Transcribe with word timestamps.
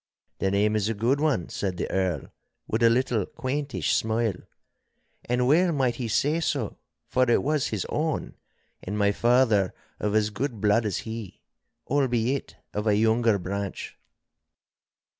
'The 0.39 0.49
name 0.49 0.75
is 0.75 0.89
a 0.89 0.95
good 0.95 1.19
one,' 1.19 1.47
said 1.47 1.77
the 1.77 1.87
Earl, 1.91 2.31
with 2.67 2.81
a 2.81 2.89
little 2.89 3.27
quaintish 3.27 3.93
smile. 3.93 4.33
And 5.25 5.47
well 5.47 5.71
might 5.71 5.97
he 5.97 6.07
say 6.07 6.39
so, 6.39 6.79
for 7.07 7.29
it 7.29 7.43
was 7.43 7.67
his 7.67 7.85
own, 7.87 8.33
and 8.81 8.97
my 8.97 9.11
father 9.11 9.75
of 9.99 10.15
as 10.15 10.31
good 10.31 10.59
blood 10.59 10.87
as 10.87 10.97
he, 11.05 11.43
albeit 11.87 12.55
of 12.73 12.87
a 12.87 12.95
younger 12.97 13.37
branch. 13.37 13.95